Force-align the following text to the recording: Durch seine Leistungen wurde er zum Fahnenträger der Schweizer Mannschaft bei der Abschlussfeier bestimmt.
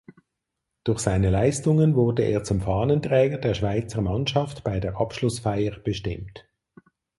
Durch 0.83 0.97
seine 0.97 1.29
Leistungen 1.29 1.93
wurde 1.93 2.23
er 2.23 2.43
zum 2.43 2.59
Fahnenträger 2.61 3.37
der 3.37 3.53
Schweizer 3.53 4.01
Mannschaft 4.01 4.63
bei 4.63 4.79
der 4.79 4.97
Abschlussfeier 4.99 5.77
bestimmt. 5.77 6.43